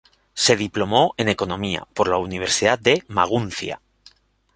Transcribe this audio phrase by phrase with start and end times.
[0.33, 3.79] Se diplomó en Economía por la Universidad de Maguncia.